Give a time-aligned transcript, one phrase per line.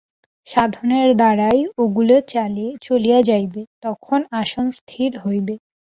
[0.47, 2.17] সাধনের দ্বারাই ওগুলি
[2.81, 5.55] চলিয়া যাইবে, তখন আসন স্থির হইবে।